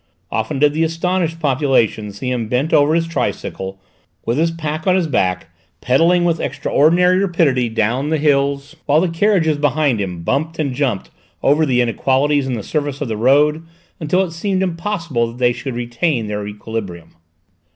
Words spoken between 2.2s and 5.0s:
him bent over his tricycle, with his pack on